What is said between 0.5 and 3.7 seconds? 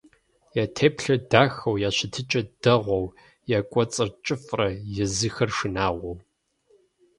Я теплъэр дахэу, я щытыкӀэр дэгъуэу, я